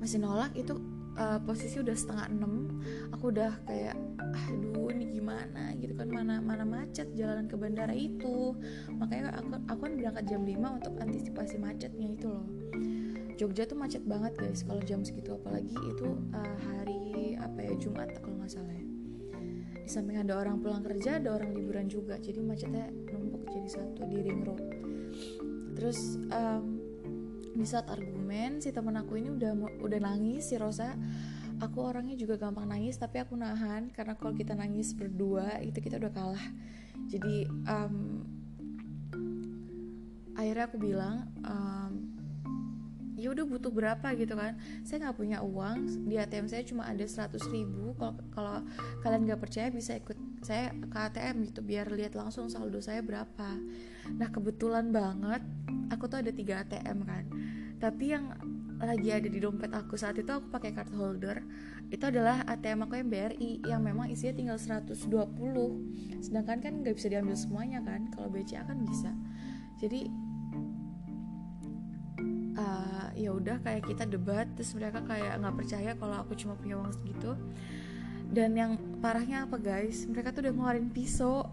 Masih 0.00 0.24
nolak 0.24 0.56
itu 0.56 0.72
uh, 1.20 1.36
posisi 1.44 1.76
udah 1.76 1.92
setengah 1.92 2.32
enam. 2.32 2.80
Aku 3.12 3.28
udah 3.28 3.60
kayak 3.68 3.92
aduh 4.48 4.88
ini 4.88 5.20
gimana? 5.20 5.76
Gitu 5.76 5.92
kan 5.92 6.08
mana 6.08 6.40
mana 6.40 6.64
macet 6.64 7.12
jalan 7.12 7.44
ke 7.44 7.60
bandara 7.60 7.92
itu. 7.92 8.56
Makanya 8.96 9.36
aku 9.36 9.60
aku 9.68 9.80
kan 9.84 9.92
berangkat 10.00 10.24
jam 10.32 10.48
5 10.48 10.80
untuk 10.80 10.96
antisipasi 10.96 11.60
macetnya 11.60 12.08
itu 12.08 12.24
loh. 12.24 12.48
Jogja 13.36 13.68
tuh 13.68 13.76
macet 13.76 14.00
banget 14.08 14.32
guys 14.40 14.64
kalau 14.64 14.80
jam 14.80 15.04
segitu. 15.04 15.36
Apalagi 15.36 15.76
itu 15.76 16.08
uh, 16.32 16.56
hari 16.72 17.36
apa 17.36 17.68
ya 17.68 17.76
Jumat 17.76 18.16
kalau 18.24 18.40
nggak 18.40 18.48
salah 18.48 18.72
ya 18.72 18.85
di 19.86 19.94
samping 19.94 20.18
ada 20.18 20.34
orang 20.34 20.58
pulang 20.58 20.82
kerja 20.82 21.22
ada 21.22 21.38
orang 21.38 21.54
liburan 21.54 21.86
juga. 21.86 22.18
Jadi 22.18 22.42
macetnya 22.42 22.90
numpuk 22.90 23.46
jadi 23.54 23.68
satu 23.70 24.02
di 24.10 24.18
ring 24.18 24.42
road. 24.42 24.62
Terus 25.78 26.18
um, 26.34 26.82
di 27.54 27.62
saat 27.62 27.86
argumen 27.86 28.58
si 28.58 28.74
temen 28.74 28.98
aku 28.98 29.14
ini 29.14 29.30
udah 29.30 29.54
udah 29.78 30.00
nangis 30.02 30.50
si 30.50 30.58
Rosa. 30.58 30.90
Aku 31.62 31.86
orangnya 31.86 32.18
juga 32.18 32.34
gampang 32.34 32.66
nangis 32.66 32.98
tapi 32.98 33.22
aku 33.22 33.38
nahan. 33.38 33.94
Karena 33.94 34.18
kalau 34.18 34.34
kita 34.34 34.58
nangis 34.58 34.90
berdua 34.90 35.62
itu 35.62 35.78
kita 35.78 36.02
udah 36.02 36.10
kalah. 36.10 36.46
Jadi 37.06 37.46
um, 37.46 38.26
akhirnya 40.34 40.64
aku 40.66 40.76
bilang 40.82 41.30
um, 41.46 42.15
ya 43.26 43.34
udah 43.34 43.42
butuh 43.42 43.74
berapa? 43.74 44.06
gitu 44.14 44.38
kan. 44.38 44.54
Saya 44.86 45.10
nggak 45.10 45.18
punya 45.18 45.42
uang 45.42 46.06
di 46.06 46.14
ATM 46.14 46.46
saya 46.46 46.62
cuma 46.62 46.86
ada 46.86 47.02
100 47.02 47.34
ribu 47.50 47.98
kalau 47.98 48.14
kalau 48.30 48.62
kalian 49.02 49.26
nggak 49.26 49.42
percaya 49.42 49.66
bisa 49.74 49.98
ikut 49.98 50.14
saya 50.46 50.70
ke 50.70 50.98
ATM 51.10 51.50
gitu 51.50 51.66
biar 51.66 51.90
lihat 51.90 52.14
langsung 52.14 52.46
saldo 52.46 52.78
saya 52.78 53.02
berapa. 53.02 53.58
Nah 54.14 54.28
kebetulan 54.30 54.94
banget 54.94 55.42
aku 55.90 56.06
tuh 56.06 56.22
ada 56.22 56.30
tiga 56.30 56.62
ATM 56.62 57.02
kan. 57.02 57.24
Tapi 57.82 58.04
yang 58.14 58.30
lagi 58.76 59.08
ada 59.08 59.26
di 59.26 59.40
dompet 59.40 59.72
aku 59.72 59.96
saat 59.96 60.20
itu 60.20 60.30
aku 60.30 60.46
pakai 60.54 60.70
card 60.70 60.92
holder. 60.94 61.42
Itu 61.90 62.06
adalah 62.06 62.46
ATM 62.46 62.86
aku 62.86 62.94
yang 63.02 63.08
BRI 63.10 63.50
yang 63.66 63.82
memang 63.82 64.06
isinya 64.06 64.38
tinggal 64.38 64.58
120 64.62 65.10
sedangkan 66.22 66.58
kan 66.62 66.72
nggak 66.82 66.94
bisa 66.94 67.10
diambil 67.10 67.34
semuanya 67.34 67.82
kan 67.82 68.06
kalau 68.14 68.30
BCA 68.30 68.62
kan 68.62 68.78
bisa. 68.86 69.10
Jadi 69.76 70.08
uh, 72.56 73.08
ya 73.12 73.30
udah 73.32 73.60
kayak 73.60 73.86
kita 73.86 74.08
debat 74.08 74.48
terus 74.56 74.72
mereka 74.72 75.04
kayak 75.04 75.38
nggak 75.38 75.56
percaya 75.56 75.90
kalau 75.94 76.16
aku 76.16 76.32
cuma 76.34 76.56
punya 76.56 76.80
uang 76.80 76.92
segitu. 76.96 77.36
Dan 78.26 78.58
yang 78.58 78.72
parahnya 78.98 79.46
apa 79.46 79.56
guys? 79.60 80.02
Mereka 80.08 80.34
tuh 80.34 80.48
udah 80.48 80.52
ngeluarin 80.56 80.90
pisau. 80.90 81.46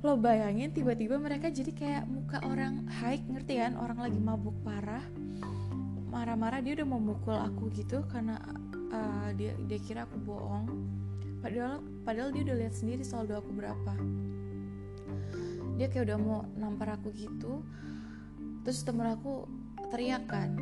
Lo 0.00 0.14
bayangin 0.14 0.70
tiba-tiba 0.70 1.18
mereka 1.18 1.50
jadi 1.50 1.74
kayak 1.74 2.04
muka 2.06 2.38
orang 2.46 2.86
high 3.02 3.20
ngerti 3.28 3.60
kan? 3.60 3.76
Orang 3.76 3.98
lagi 4.00 4.16
mabuk 4.16 4.56
parah. 4.64 5.04
Marah-marah 6.08 6.64
dia 6.64 6.78
udah 6.80 6.86
mau 6.88 7.02
mukul 7.02 7.36
aku 7.36 7.68
gitu 7.76 8.00
karena 8.08 8.40
uh, 8.94 9.28
dia 9.36 9.52
dia 9.68 9.78
kira 9.82 10.08
aku 10.08 10.16
bohong. 10.22 10.64
Padahal 11.44 11.84
padahal 12.02 12.32
dia 12.32 12.42
udah 12.48 12.56
lihat 12.64 12.74
sendiri 12.74 13.04
saldo 13.04 13.36
aku 13.36 13.52
berapa. 13.52 13.92
Dia 15.76 15.86
kayak 15.92 16.08
udah 16.08 16.18
mau 16.18 16.42
nampar 16.56 16.96
aku 16.96 17.12
gitu 17.12 17.62
terus 18.68 18.84
temen 18.84 19.08
aku 19.08 19.48
teriak 19.88 20.28
kan. 20.28 20.52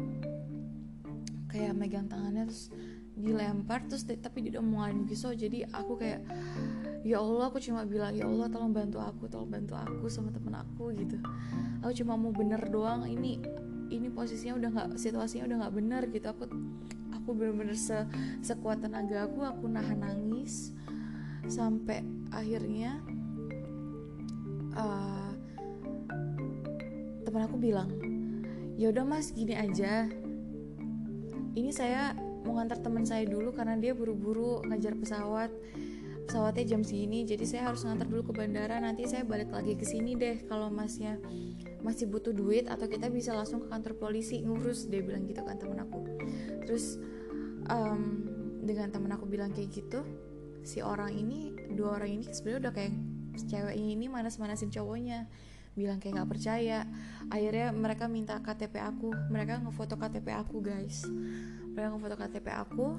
Kayak 1.50 1.74
megang 1.74 2.06
tangannya 2.06 2.46
terus 2.46 2.70
dilempar 3.18 3.82
terus 3.90 4.06
tapi 4.06 4.46
dia 4.46 4.62
udah 4.62 4.94
pisau. 5.10 5.34
Jadi 5.34 5.66
aku 5.66 5.98
kayak 5.98 6.22
ya 7.02 7.18
Allah 7.18 7.50
aku 7.50 7.58
cuma 7.58 7.82
bilang 7.82 8.14
ya 8.14 8.30
Allah 8.30 8.46
tolong 8.46 8.70
bantu 8.70 9.02
aku 9.02 9.26
tolong 9.26 9.50
bantu 9.50 9.74
aku 9.74 10.06
sama 10.06 10.30
temen 10.30 10.54
aku 10.54 10.94
gitu. 10.94 11.18
Aku 11.82 11.90
cuma 11.98 12.14
mau 12.14 12.30
bener 12.30 12.62
doang 12.70 13.10
ini 13.10 13.42
ini 13.90 14.06
posisinya 14.06 14.54
udah 14.54 14.68
nggak 14.70 14.88
situasinya 15.02 15.50
udah 15.50 15.56
nggak 15.66 15.74
bener 15.74 16.02
gitu. 16.06 16.30
Aku 16.30 16.46
aku 17.10 17.28
bener-bener 17.34 17.74
se 17.74 18.06
sekuat 18.38 18.86
tenaga 18.86 19.26
aku 19.26 19.42
aku 19.42 19.66
nahan 19.66 19.98
nangis. 19.98 20.70
Sampai 21.50 22.06
akhirnya 22.30 23.02
uh, 24.78 25.25
teman 27.36 27.52
aku 27.52 27.60
bilang 27.60 27.92
ya 28.80 28.88
udah 28.88 29.04
mas 29.04 29.28
gini 29.36 29.52
aja. 29.52 30.08
Ini 31.52 31.68
saya 31.68 32.16
mau 32.48 32.56
ngantar 32.56 32.80
teman 32.80 33.04
saya 33.04 33.28
dulu 33.28 33.52
karena 33.52 33.76
dia 33.76 33.92
buru-buru 33.92 34.64
ngajar 34.64 34.96
pesawat. 34.96 35.52
Pesawatnya 36.24 36.64
jam 36.64 36.80
segini 36.80 37.28
jadi 37.28 37.44
saya 37.44 37.62
harus 37.68 37.84
ngantar 37.84 38.08
dulu 38.08 38.32
ke 38.32 38.40
bandara. 38.40 38.80
Nanti 38.80 39.04
saya 39.04 39.28
balik 39.28 39.52
lagi 39.52 39.76
ke 39.76 39.84
sini 39.84 40.16
deh 40.16 40.48
kalau 40.48 40.72
masnya 40.72 41.20
masih 41.84 42.08
butuh 42.08 42.32
duit 42.32 42.72
atau 42.72 42.88
kita 42.88 43.12
bisa 43.12 43.36
langsung 43.36 43.60
ke 43.60 43.68
kantor 43.68 44.00
polisi 44.00 44.40
ngurus 44.40 44.88
dia 44.88 45.04
bilang 45.04 45.28
gitu 45.28 45.44
kan 45.44 45.60
temen 45.60 45.76
aku. 45.76 46.08
Terus 46.64 46.96
um, 47.68 48.32
dengan 48.64 48.88
temen 48.88 49.12
aku 49.12 49.28
bilang 49.28 49.52
kayak 49.52 49.76
gitu 49.76 50.08
si 50.64 50.80
orang 50.80 51.12
ini 51.12 51.52
dua 51.76 52.00
orang 52.00 52.16
ini 52.16 52.32
sebenarnya 52.32 52.60
udah 52.64 52.72
kayak 52.72 52.96
cewek 53.44 53.76
ini 53.76 54.08
manas-manasin 54.08 54.72
cowoknya 54.72 55.28
bilang 55.76 56.00
kayak 56.00 56.18
nggak 56.18 56.30
percaya. 56.32 56.88
Akhirnya 57.28 57.70
mereka 57.70 58.08
minta 58.08 58.40
KTP 58.40 58.80
aku. 58.80 59.12
Mereka 59.28 59.62
ngefoto 59.62 60.00
KTP 60.00 60.32
aku 60.32 60.64
guys. 60.64 61.04
Mereka 61.76 61.92
ngefoto 61.94 62.16
KTP 62.16 62.48
aku 62.56 62.96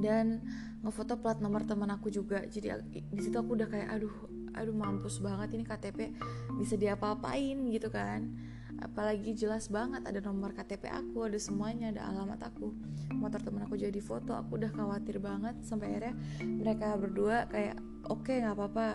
dan 0.00 0.40
ngefoto 0.80 1.20
plat 1.20 1.38
nomor 1.38 1.68
teman 1.68 1.92
aku 1.92 2.08
juga. 2.08 2.40
Jadi 2.48 2.72
di 3.12 3.20
situ 3.20 3.36
aku 3.36 3.54
udah 3.54 3.68
kayak 3.68 3.88
aduh 3.92 4.14
aduh 4.56 4.74
mampus 4.74 5.22
banget 5.22 5.54
ini 5.54 5.62
KTP 5.62 6.16
bisa 6.56 6.74
diapa-apain 6.80 7.60
gitu 7.68 7.92
kan. 7.92 8.32
Apalagi 8.78 9.34
jelas 9.34 9.68
banget 9.68 10.06
ada 10.06 10.22
nomor 10.22 10.54
KTP 10.54 10.88
aku 10.88 11.28
ada 11.28 11.36
semuanya 11.36 11.92
ada 11.92 12.08
alamat 12.08 12.40
aku. 12.48 12.72
Motor 13.12 13.44
teman 13.44 13.68
aku 13.68 13.76
jadi 13.76 14.00
foto. 14.00 14.32
Aku 14.32 14.56
udah 14.56 14.72
khawatir 14.72 15.20
banget 15.20 15.60
sampai 15.60 15.92
akhirnya 15.92 16.14
mereka 16.40 16.96
berdua 16.96 17.44
kayak 17.52 17.76
oke 18.08 18.24
okay, 18.24 18.40
nggak 18.40 18.56
apa-apa 18.56 18.86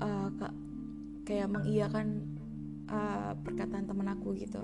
uh, 0.00 0.28
kayak 1.26 1.50
mengiyakan 1.50 2.22
uh, 2.86 3.34
perkataan 3.42 3.84
temen 3.84 4.06
aku 4.06 4.38
gitu. 4.38 4.62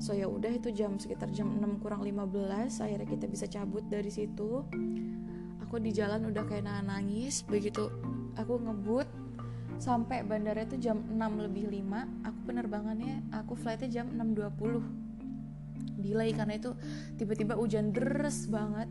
So 0.00 0.16
ya 0.16 0.30
udah 0.30 0.48
itu 0.54 0.72
jam 0.72 0.96
sekitar 0.96 1.28
jam 1.34 1.60
6 1.60 1.82
kurang 1.82 2.06
15 2.06 2.80
akhirnya 2.80 3.08
kita 3.10 3.26
bisa 3.26 3.50
cabut 3.50 3.84
dari 3.90 4.08
situ. 4.08 4.64
Aku 5.66 5.82
di 5.82 5.90
jalan 5.90 6.30
udah 6.30 6.46
kayak 6.46 6.66
nangis 6.66 7.42
begitu 7.46 7.90
aku 8.38 8.58
ngebut 8.58 9.06
sampai 9.80 10.22
bandara 10.26 10.66
itu 10.66 10.76
jam 10.76 11.02
6 11.08 11.16
lebih 11.46 11.70
5 11.72 12.26
aku 12.26 12.38
penerbangannya 12.46 13.22
aku 13.32 13.56
flightnya 13.56 14.02
jam 14.02 14.06
6.20 14.12 15.00
delay 16.00 16.32
karena 16.32 16.56
itu 16.56 16.72
tiba-tiba 17.20 17.54
hujan 17.58 17.92
deras 17.92 18.48
banget. 18.48 18.88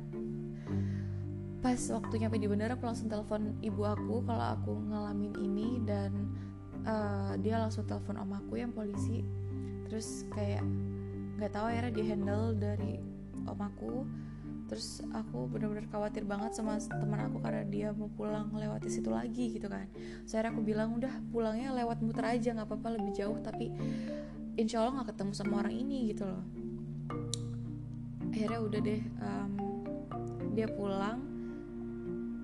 Pas 1.59 1.79
waktu 1.91 2.23
nyampe 2.23 2.39
di 2.39 2.47
bandara 2.47 2.79
aku 2.79 2.87
langsung 2.87 3.11
telepon 3.11 3.59
ibu 3.59 3.83
aku 3.83 4.23
kalau 4.23 4.45
aku 4.55 4.71
ngalamin 4.79 5.33
ini 5.43 5.83
dan 5.83 6.31
uh, 6.85 7.33
dia 7.39 7.59
langsung 7.59 7.87
telepon 7.87 8.19
om 8.19 8.31
aku 8.35 8.59
yang 8.59 8.71
polisi. 8.71 9.23
Terus 9.89 10.27
kayak 10.31 10.63
nggak 11.39 11.51
tahu 11.55 11.65
akhirnya 11.71 11.93
di 11.93 12.03
handle 12.05 12.53
dari 12.55 12.93
om 13.47 13.59
aku. 13.59 14.05
Terus 14.69 15.01
aku 15.17 15.49
benar-benar 15.49 15.89
khawatir 15.89 16.29
banget 16.29 16.53
sama 16.53 16.77
teman 16.77 17.25
aku 17.25 17.41
karena 17.41 17.65
dia 17.65 17.89
mau 17.89 18.05
pulang 18.13 18.53
lewat 18.53 18.85
situ 18.85 19.09
lagi 19.09 19.57
gitu 19.57 19.65
kan. 19.65 19.89
Saya 20.29 20.53
aku 20.53 20.61
bilang 20.61 20.93
udah 20.93 21.09
pulangnya 21.33 21.73
lewat 21.73 22.05
muter 22.05 22.21
aja 22.37 22.53
nggak 22.53 22.69
apa-apa 22.69 23.01
lebih 23.01 23.11
jauh. 23.17 23.37
Tapi 23.41 23.73
insya 24.61 24.85
Allah 24.85 25.01
nggak 25.01 25.09
ketemu 25.17 25.31
sama 25.33 25.65
orang 25.65 25.73
ini 25.73 26.13
gitu 26.13 26.29
loh. 26.29 26.43
Akhirnya 28.29 28.59
udah 28.61 28.79
deh 28.85 29.01
um, 29.25 29.51
dia 30.53 30.67
pulang 30.69 31.28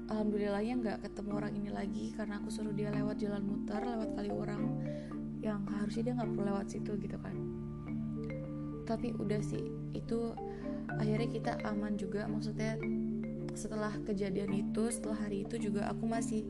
alhamdulillahnya 0.09 0.73
nggak 0.81 0.97
ketemu 1.09 1.31
orang 1.33 1.53
ini 1.57 1.69
lagi 1.73 2.05
karena 2.13 2.37
aku 2.37 2.49
suruh 2.53 2.73
dia 2.73 2.93
lewat 2.93 3.17
jalan 3.17 3.41
muter 3.41 3.81
lewat 3.81 4.09
kali 4.13 4.29
orang 4.29 4.63
yang 5.41 5.61
harusnya 5.69 6.09
dia 6.09 6.13
nggak 6.17 6.29
perlu 6.33 6.43
lewat 6.45 6.67
situ 6.69 6.91
gitu 6.97 7.17
kan. 7.21 7.35
Tapi 8.85 9.17
udah 9.17 9.41
sih 9.41 9.65
itu 9.97 10.33
akhirnya 11.01 11.29
kita 11.29 11.51
aman 11.65 11.97
juga. 11.97 12.29
Maksudnya 12.29 12.77
setelah 13.55 13.93
kejadian 14.03 14.51
itu 14.51 14.91
setelah 14.91 15.25
hari 15.25 15.47
itu 15.47 15.57
juga 15.57 15.87
aku 15.89 16.05
masih 16.05 16.43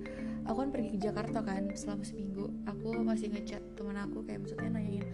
aku 0.44 0.66
kan 0.66 0.70
pergi 0.74 0.90
ke 0.96 1.00
Jakarta 1.00 1.40
kan 1.44 1.72
selama 1.76 2.04
seminggu. 2.04 2.52
Aku 2.68 2.92
masih 3.04 3.32
ngechat 3.32 3.64
teman 3.80 3.96
aku 4.00 4.24
kayak 4.28 4.44
maksudnya 4.44 4.72
nanyain 4.72 5.06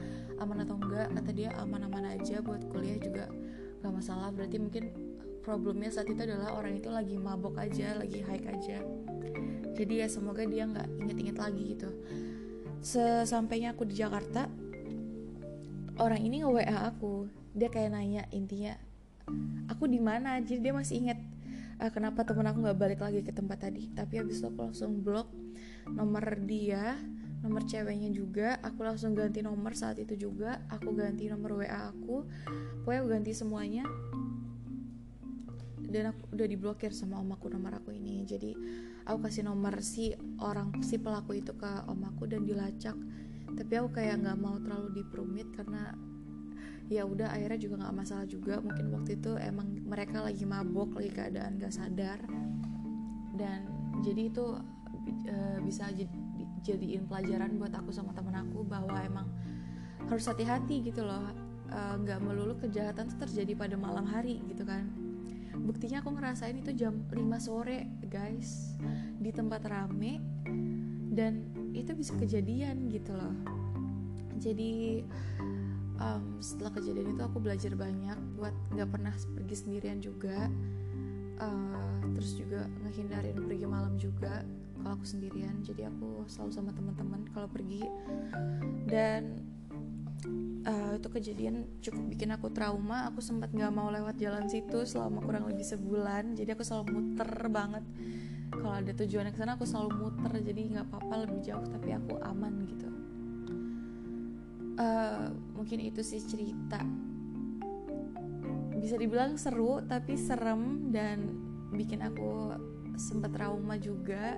aman 0.41 0.65
atau 0.65 0.77
enggak 0.81 1.13
kata 1.13 1.31
dia 1.33 1.49
aman-aman 1.61 2.17
aja 2.17 2.41
buat 2.41 2.65
kuliah 2.73 2.97
juga 2.97 3.29
gak 3.81 3.93
masalah. 3.93 4.33
Berarti 4.33 4.57
mungkin 4.57 5.10
problemnya 5.41 5.89
saat 5.89 6.07
itu 6.07 6.21
adalah 6.21 6.53
orang 6.53 6.77
itu 6.77 6.89
lagi 6.93 7.17
mabok 7.17 7.57
aja 7.57 7.97
lagi 7.97 8.21
hike 8.21 8.47
aja. 8.47 8.77
Jadi 9.73 9.93
ya 10.05 10.07
semoga 10.07 10.45
dia 10.45 10.69
nggak 10.69 10.87
inget-inget 11.01 11.37
lagi 11.41 11.63
gitu. 11.75 11.89
Sesampainya 12.81 13.73
aku 13.73 13.89
di 13.89 13.97
Jakarta 13.97 14.45
orang 15.97 16.21
ini 16.21 16.45
nge 16.45 16.49
WA 16.49 16.77
aku. 16.93 17.29
Dia 17.51 17.67
kayak 17.67 17.91
nanya 17.91 18.23
intinya 18.31 18.77
aku 19.67 19.89
di 19.89 19.97
mana? 19.97 20.37
Jadi 20.39 20.61
dia 20.61 20.73
masih 20.73 21.01
inget 21.01 21.19
uh, 21.81 21.89
kenapa 21.89 22.21
temen 22.21 22.45
aku 22.45 22.61
nggak 22.61 22.79
balik 22.79 22.99
lagi 23.01 23.25
ke 23.25 23.33
tempat 23.33 23.67
tadi? 23.67 23.89
Tapi 23.91 24.21
habis 24.21 24.39
itu 24.39 24.47
aku 24.47 24.69
langsung 24.69 25.01
blok 25.01 25.27
nomor 25.89 26.37
dia 26.45 26.95
nomor 27.41 27.65
ceweknya 27.65 28.13
juga. 28.13 28.61
Aku 28.61 28.85
langsung 28.85 29.17
ganti 29.17 29.41
nomor 29.41 29.73
saat 29.73 29.97
itu 29.97 30.13
juga. 30.13 30.61
Aku 30.69 30.93
ganti 30.93 31.25
nomor 31.25 31.65
WA 31.65 31.89
aku. 31.89 32.29
Pokoknya 32.85 32.99
aku 33.01 33.09
ganti 33.09 33.31
semuanya 33.33 33.83
dan 35.91 36.15
aku 36.15 36.33
udah 36.33 36.47
diblokir 36.47 36.91
sama 36.95 37.19
omaku 37.19 37.51
nomor 37.51 37.77
aku 37.77 37.91
ini. 37.91 38.23
Jadi 38.23 38.55
aku 39.05 39.27
kasih 39.27 39.45
nomor 39.45 39.83
si 39.83 40.15
orang 40.39 40.79
si 40.81 40.97
pelaku 40.97 41.37
itu 41.43 41.53
ke 41.53 41.71
omaku 41.91 42.31
dan 42.31 42.47
dilacak. 42.47 42.95
Tapi 43.51 43.73
aku 43.77 43.91
kayak 43.99 44.23
nggak 44.23 44.37
mau 44.39 44.55
terlalu 44.63 45.03
diperumit 45.03 45.51
karena 45.51 45.91
ya 46.91 47.07
udah 47.07 47.31
akhirnya 47.35 47.59
juga 47.59 47.75
nggak 47.85 47.95
masalah 47.95 48.25
juga. 48.25 48.63
Mungkin 48.63 48.85
waktu 48.95 49.19
itu 49.19 49.31
emang 49.35 49.67
mereka 49.83 50.23
lagi 50.23 50.47
mabok 50.47 50.97
lagi 50.97 51.11
keadaan 51.11 51.59
gak 51.59 51.75
sadar. 51.75 52.19
Dan 53.35 53.67
jadi 54.03 54.31
itu 54.31 54.55
e, 55.27 55.35
bisa 55.63 55.91
jadiin 56.61 57.09
pelajaran 57.09 57.59
buat 57.59 57.73
aku 57.75 57.91
sama 57.91 58.15
temen 58.15 58.35
aku 58.37 58.63
bahwa 58.63 58.95
emang 59.03 59.27
harus 60.07 60.25
hati-hati 60.27 60.83
gitu 60.87 61.03
loh. 61.03 61.51
Eh, 61.71 61.95
nggak 62.03 62.19
uh, 62.19 62.23
melulu 62.27 62.51
kejahatan 62.59 63.07
itu 63.07 63.15
terjadi 63.15 63.55
pada 63.55 63.75
malam 63.79 64.03
hari 64.03 64.43
gitu 64.51 64.67
kan 64.67 64.91
buktinya 65.57 65.99
aku 65.99 66.15
ngerasain 66.15 66.57
itu 66.59 66.71
jam 66.75 67.03
5 67.09 67.17
sore 67.39 67.87
guys. 68.07 68.75
Di 69.21 69.31
tempat 69.33 69.67
rame 69.67 70.21
dan 71.11 71.43
itu 71.75 71.91
bisa 71.91 72.15
kejadian 72.15 72.87
gitu 72.87 73.11
loh. 73.11 73.35
Jadi 74.39 75.03
um, 75.99 76.39
setelah 76.41 76.71
kejadian 76.73 77.13
itu 77.13 77.21
aku 77.21 77.37
belajar 77.37 77.75
banyak 77.75 78.17
buat 78.39 78.55
nggak 78.73 78.89
pernah 78.89 79.13
pergi 79.13 79.55
sendirian 79.55 79.99
juga. 79.99 80.47
Uh, 81.41 81.97
terus 82.13 82.37
juga 82.37 82.69
ngehindarin 82.85 83.33
pergi 83.33 83.65
malam 83.65 83.97
juga 83.97 84.45
kalau 84.81 84.97
aku 84.97 85.05
sendirian. 85.05 85.61
Jadi 85.61 85.85
aku 85.85 86.25
selalu 86.25 86.51
sama 86.55 86.71
teman-teman 86.73 87.21
kalau 87.35 87.49
pergi. 87.51 87.83
Dan 88.87 89.50
uh, 90.67 90.93
itu 90.97 91.07
kejadian 91.09 91.65
cukup 91.81 92.03
bikin 92.13 92.29
aku 92.33 92.53
trauma. 92.53 93.09
Aku 93.09 93.19
sempat 93.23 93.53
nggak 93.53 93.73
mau 93.73 93.89
lewat 93.89 94.17
jalan 94.21 94.45
situ 94.47 94.85
selama 94.85 95.21
kurang 95.23 95.49
lebih 95.49 95.65
sebulan. 95.65 96.37
Jadi 96.37 96.49
aku 96.53 96.63
selalu 96.65 96.85
muter 96.91 97.31
banget. 97.49 97.83
Kalau 98.51 98.75
ada 98.77 98.91
tujuan 98.91 99.31
ke 99.31 99.37
sana 99.39 99.55
aku 99.57 99.65
selalu 99.65 99.91
muter. 99.97 100.31
Jadi 100.41 100.61
nggak 100.75 100.85
apa-apa 100.91 101.15
lebih 101.25 101.39
jauh 101.41 101.65
tapi 101.65 101.89
aku 101.95 102.13
aman 102.21 102.53
gitu. 102.67 102.89
Uh, 104.81 105.29
mungkin 105.57 105.79
itu 105.81 106.01
sih 106.01 106.21
cerita. 106.21 106.81
Bisa 108.81 108.97
dibilang 108.97 109.37
seru 109.37 109.81
tapi 109.85 110.17
serem 110.17 110.89
dan 110.89 111.29
bikin 111.71 112.01
aku 112.01 112.57
sempat 112.99 113.33
trauma 113.33 113.79
juga 113.79 114.37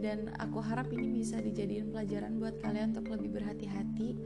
dan 0.00 0.32
aku 0.40 0.64
harap 0.64 0.88
ini 0.90 1.20
bisa 1.20 1.38
dijadiin 1.38 1.92
pelajaran 1.92 2.40
buat 2.40 2.56
kalian 2.64 2.96
untuk 2.96 3.12
lebih 3.12 3.40
berhati-hati. 3.40 4.16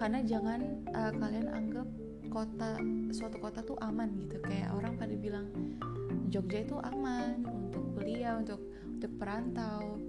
Karena 0.00 0.24
jangan 0.24 0.60
uh, 0.96 1.12
kalian 1.12 1.48
anggap 1.52 1.88
kota 2.32 2.80
suatu 3.12 3.36
kota 3.36 3.60
tuh 3.60 3.76
aman 3.84 4.08
gitu. 4.16 4.40
Kayak 4.40 4.72
orang 4.72 4.96
pada 4.96 5.12
bilang 5.12 5.52
Jogja 6.32 6.64
itu 6.64 6.80
aman 6.80 7.44
untuk 7.44 7.84
kuliah 8.00 8.40
untuk 8.40 8.60
untuk 8.96 9.12
perantau. 9.20 10.00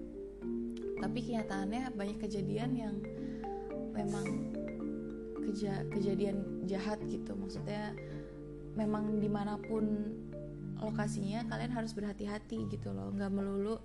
Tapi 1.02 1.20
kenyataannya 1.20 1.92
banyak 1.92 2.18
kejadian 2.24 2.72
yang 2.78 2.96
memang 3.92 4.56
keja 5.44 5.84
kejadian 5.92 6.64
jahat 6.64 7.04
gitu. 7.12 7.36
Maksudnya 7.36 7.92
memang 8.80 9.20
di 9.20 9.28
mana 9.28 9.60
pun 9.60 10.16
lokasinya 10.82 11.46
kalian 11.48 11.72
harus 11.72 11.94
berhati-hati 11.94 12.68
gitu 12.74 12.90
loh. 12.92 13.14
Nggak 13.14 13.32
melulu 13.32 13.78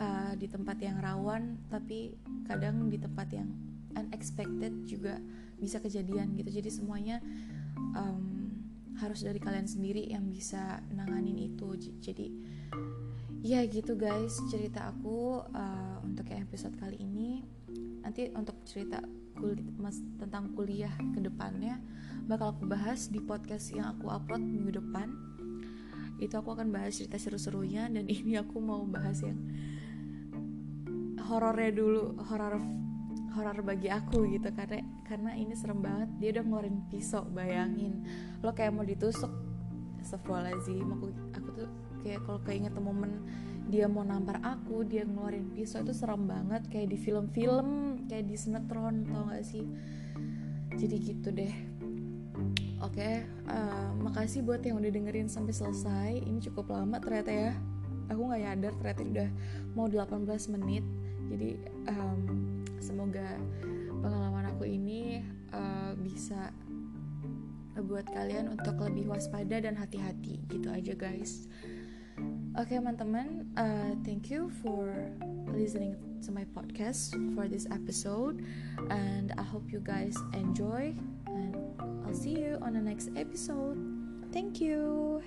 uh, 0.00 0.32
di 0.34 0.48
tempat 0.48 0.80
yang 0.80 0.98
rawan 0.98 1.60
tapi 1.68 2.16
kadang 2.48 2.88
di 2.88 2.96
tempat 2.96 3.28
yang 3.30 3.48
unexpected 3.96 4.88
juga 4.88 5.20
bisa 5.60 5.80
kejadian 5.80 6.36
gitu. 6.36 6.60
Jadi 6.60 6.68
semuanya 6.72 7.20
um, 7.96 8.52
harus 8.96 9.24
dari 9.24 9.36
kalian 9.36 9.68
sendiri 9.68 10.08
yang 10.08 10.28
bisa 10.32 10.80
nanganin 10.92 11.36
itu. 11.36 11.68
Jadi 12.00 12.32
ya 13.44 13.62
gitu 13.68 13.94
guys 13.94 14.40
cerita 14.48 14.90
aku 14.90 15.44
uh, 15.52 16.00
untuk 16.00 16.28
episode 16.32 16.76
kali 16.80 16.96
ini. 17.00 17.44
Nanti 18.00 18.32
untuk 18.32 18.56
cerita 18.64 19.02
kul 19.36 19.60
mas 19.76 20.00
tentang 20.16 20.48
kuliah 20.56 20.92
ke 21.12 21.20
depannya 21.20 21.76
bakal 22.24 22.56
aku 22.56 22.64
bahas 22.66 23.12
di 23.12 23.20
podcast 23.20 23.70
yang 23.70 23.92
aku 23.92 24.08
upload 24.08 24.40
minggu 24.40 24.80
depan 24.80 25.12
itu 26.16 26.32
aku 26.32 26.56
akan 26.56 26.72
bahas 26.72 26.96
cerita 26.96 27.20
seru-serunya 27.20 27.88
dan 27.92 28.08
ini 28.16 28.40
aku 28.40 28.56
mau 28.60 28.84
bahas 28.88 29.20
yang 29.20 29.36
horornya 31.26 31.72
dulu 31.74 32.16
horor 32.30 32.62
horor 33.36 33.60
bagi 33.60 33.92
aku 33.92 34.24
gitu. 34.32 34.48
Karena 34.54 34.80
karena 35.04 35.30
ini 35.36 35.52
serem 35.52 35.84
banget. 35.84 36.08
Dia 36.16 36.28
udah 36.40 36.44
ngeluarin 36.48 36.78
pisau 36.88 37.28
bayangin. 37.28 38.00
Lo 38.40 38.56
kayak 38.56 38.72
mau 38.72 38.86
ditusuk. 38.86 39.28
Astagfirullahaladzim 40.00 40.86
aku 40.86 41.06
aku 41.34 41.48
tuh 41.52 41.68
kayak 42.00 42.22
kalau 42.24 42.40
keinget 42.46 42.72
momen 42.78 43.26
dia 43.66 43.90
mau 43.90 44.06
nampar 44.06 44.38
aku 44.46 44.86
dia 44.86 45.02
ngeluarin 45.02 45.52
pisau 45.52 45.84
itu 45.84 45.92
serem 45.92 46.24
banget. 46.24 46.64
Kayak 46.72 46.96
di 46.96 46.98
film-film 46.98 47.68
kayak 48.08 48.24
di 48.24 48.36
sinetron 48.38 49.04
tau 49.10 49.28
gak 49.28 49.44
sih? 49.44 49.66
Jadi 50.76 50.96
gitu 51.02 51.28
deh 51.34 51.75
Oke, 52.86 53.02
okay, 53.02 53.26
uh, 53.50 53.58
eh, 53.58 53.88
makasih 53.98 54.46
buat 54.46 54.62
yang 54.62 54.78
udah 54.78 54.94
dengerin 54.94 55.26
sampai 55.26 55.50
selesai. 55.50 56.22
Ini 56.22 56.38
cukup 56.38 56.70
lama 56.70 57.02
ternyata 57.02 57.34
ya. 57.34 57.50
Aku 58.14 58.30
nggak 58.30 58.42
nyadar 58.46 58.72
ternyata 58.78 59.02
udah 59.02 59.28
mau 59.74 59.90
18 59.90 60.54
menit. 60.54 60.86
Jadi 61.26 61.58
um, 61.90 62.22
semoga 62.78 63.42
pengalaman 64.06 64.54
aku 64.54 64.70
ini 64.70 65.18
uh, 65.50 65.98
bisa 65.98 66.54
buat 67.74 68.06
kalian 68.06 68.54
untuk 68.54 68.78
lebih 68.78 69.10
waspada 69.10 69.58
dan 69.58 69.74
hati-hati 69.74 70.46
gitu 70.46 70.70
aja 70.70 70.94
guys. 70.94 71.50
Oke 72.54 72.70
okay, 72.70 72.76
teman-teman, 72.78 73.50
uh, 73.58 73.98
thank 74.06 74.30
you 74.30 74.46
for 74.62 74.94
listening 75.50 75.98
to 76.22 76.30
my 76.30 76.46
podcast 76.54 77.18
for 77.34 77.50
this 77.50 77.66
episode, 77.74 78.46
and 78.94 79.34
I 79.34 79.42
hope 79.42 79.74
you 79.74 79.82
guys 79.82 80.14
enjoy. 80.38 80.94
I'll 82.06 82.14
see 82.14 82.38
you 82.38 82.56
on 82.62 82.74
the 82.74 82.80
next 82.80 83.10
episode. 83.16 83.76
Thank 84.32 84.60
you. 84.60 85.22